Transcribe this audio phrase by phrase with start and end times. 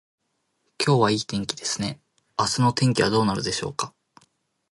[0.83, 2.01] 今日はいい天気ですね。
[2.35, 3.93] 明日の天気はどうなるでしょうか。